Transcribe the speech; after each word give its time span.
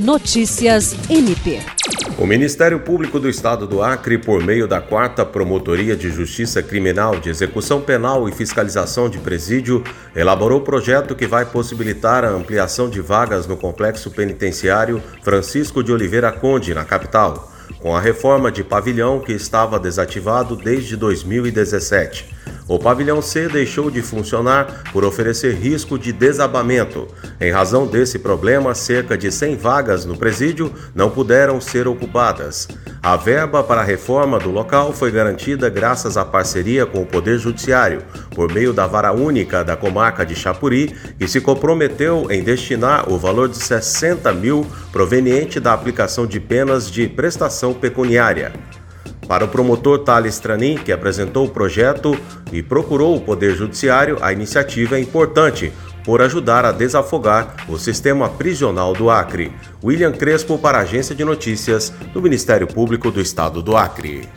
Notícias 0.00 0.96
MP. 1.10 1.60
O 2.16 2.26
Ministério 2.26 2.80
Público 2.80 3.20
do 3.20 3.28
Estado 3.28 3.66
do 3.66 3.82
Acre, 3.82 4.16
por 4.16 4.42
meio 4.42 4.66
da 4.66 4.80
4 4.80 5.26
Promotoria 5.26 5.94
de 5.94 6.08
Justiça 6.08 6.62
Criminal 6.62 7.20
de 7.20 7.28
Execução 7.28 7.82
Penal 7.82 8.26
e 8.26 8.32
Fiscalização 8.32 9.10
de 9.10 9.18
Presídio, 9.18 9.84
elaborou 10.16 10.62
projeto 10.62 11.14
que 11.14 11.26
vai 11.26 11.44
possibilitar 11.44 12.24
a 12.24 12.30
ampliação 12.30 12.88
de 12.88 12.98
vagas 12.98 13.46
no 13.46 13.58
complexo 13.58 14.10
penitenciário 14.10 15.02
Francisco 15.22 15.84
de 15.84 15.92
Oliveira 15.92 16.32
Conde, 16.32 16.72
na 16.72 16.86
capital, 16.86 17.49
com 17.78 17.94
a 17.94 18.00
reforma 18.00 18.50
de 18.50 18.64
pavilhão 18.64 19.20
que 19.20 19.32
estava 19.32 19.78
desativado 19.78 20.56
desde 20.56 20.96
2017. 20.96 22.40
O 22.68 22.78
pavilhão 22.78 23.20
C 23.20 23.48
deixou 23.48 23.90
de 23.90 24.00
funcionar 24.00 24.84
por 24.92 25.04
oferecer 25.04 25.56
risco 25.56 25.98
de 25.98 26.12
desabamento. 26.12 27.08
Em 27.40 27.50
razão 27.50 27.86
desse 27.86 28.18
problema, 28.18 28.74
cerca 28.76 29.18
de 29.18 29.32
100 29.32 29.56
vagas 29.56 30.04
no 30.04 30.16
presídio 30.16 30.72
não 30.94 31.10
puderam 31.10 31.60
ser 31.60 31.88
ocupadas. 31.88 32.68
A 33.02 33.16
verba 33.16 33.64
para 33.64 33.80
a 33.80 33.84
reforma 33.84 34.38
do 34.38 34.50
local 34.50 34.92
foi 34.92 35.10
garantida 35.10 35.70
graças 35.70 36.18
à 36.18 36.24
parceria 36.24 36.84
com 36.84 37.00
o 37.00 37.06
Poder 37.06 37.38
Judiciário, 37.38 38.02
por 38.34 38.52
meio 38.52 38.74
da 38.74 38.86
vara 38.86 39.10
única 39.10 39.64
da 39.64 39.74
comarca 39.74 40.24
de 40.24 40.34
Chapuri, 40.34 40.94
que 41.18 41.26
se 41.26 41.40
comprometeu 41.40 42.30
em 42.30 42.42
destinar 42.42 43.10
o 43.10 43.16
valor 43.16 43.48
de 43.48 43.56
60 43.56 44.30
mil 44.34 44.66
proveniente 44.92 45.58
da 45.58 45.72
aplicação 45.72 46.26
de 46.26 46.38
penas 46.38 46.90
de 46.90 47.08
prestação 47.08 47.72
pecuniária. 47.72 48.52
Para 49.26 49.46
o 49.46 49.48
promotor 49.48 50.00
Thales 50.00 50.38
Tranin, 50.38 50.76
que 50.76 50.92
apresentou 50.92 51.46
o 51.46 51.50
projeto 51.50 52.14
e 52.52 52.62
procurou 52.62 53.16
o 53.16 53.20
Poder 53.20 53.54
Judiciário, 53.54 54.18
a 54.20 54.30
iniciativa 54.30 54.96
é 54.96 55.00
importante 55.00 55.72
por 56.10 56.22
ajudar 56.22 56.64
a 56.64 56.72
desafogar 56.72 57.54
o 57.68 57.78
sistema 57.78 58.28
prisional 58.28 58.92
do 58.94 59.08
Acre. 59.08 59.52
William 59.80 60.10
Crespo 60.10 60.58
para 60.58 60.78
a 60.78 60.80
Agência 60.80 61.14
de 61.14 61.24
Notícias 61.24 61.90
do 62.12 62.20
Ministério 62.20 62.66
Público 62.66 63.12
do 63.12 63.20
Estado 63.20 63.62
do 63.62 63.76
Acre. 63.76 64.28